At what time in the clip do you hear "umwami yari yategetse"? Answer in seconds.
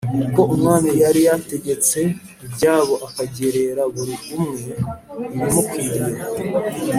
0.53-1.99